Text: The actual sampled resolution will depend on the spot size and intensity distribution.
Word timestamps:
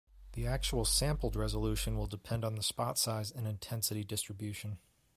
The 0.33 0.47
actual 0.47 0.83
sampled 0.83 1.35
resolution 1.35 1.95
will 1.95 2.07
depend 2.07 2.43
on 2.43 2.55
the 2.55 2.63
spot 2.63 2.97
size 2.97 3.29
and 3.29 3.45
intensity 3.45 4.03
distribution. 4.03 4.79